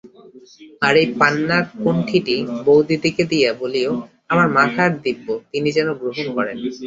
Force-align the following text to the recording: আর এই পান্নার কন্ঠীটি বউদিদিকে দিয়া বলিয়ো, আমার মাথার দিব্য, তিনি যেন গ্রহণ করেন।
আর 0.81 0.93
এই 1.01 1.07
পান্নার 1.19 1.63
কন্ঠীটি 1.83 2.35
বউদিদিকে 2.65 3.23
দিয়া 3.31 3.49
বলিয়ো, 3.61 3.93
আমার 4.31 4.47
মাথার 4.57 4.91
দিব্য, 5.03 5.27
তিনি 5.51 5.69
যেন 5.77 5.87
গ্রহণ 6.01 6.25
করেন। 6.37 6.57